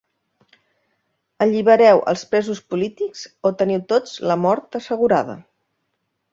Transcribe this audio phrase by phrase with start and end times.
[1.47, 5.41] Allibereu els presos polítics o teniu tots la mort assegurada.